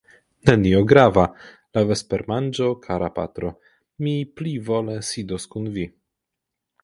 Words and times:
Nenio 0.49 0.77
grava, 0.91 1.25
la 1.79 1.83
vespermanĝo, 1.91 2.69
kara 2.87 3.11
patro; 3.19 3.51
mi 4.05 4.13
plivole 4.41 4.95
sidos 5.13 5.45
kun 5.55 5.69
vi. 5.77 5.85